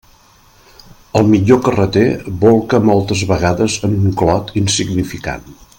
El 1.19 1.29
millor 1.33 1.59
carreter 1.67 2.05
bolca 2.45 2.81
moltes 2.91 3.23
vegades 3.33 3.77
en 3.89 3.95
un 3.99 4.17
clot 4.23 4.55
insignificant. 4.65 5.51